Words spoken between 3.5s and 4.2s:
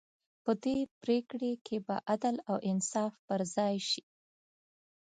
ځای شي.